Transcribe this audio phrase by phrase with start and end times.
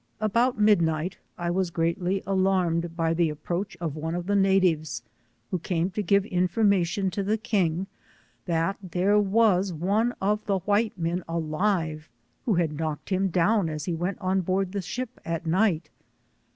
[0.19, 5.03] About midnight I was greatly alarmed by the approach of one of the natives,
[5.51, 7.85] who came to give information to the king
[8.47, 12.09] that there was one of the white men alive,
[12.45, 15.91] who had knocked him down as he went on board the ship at night.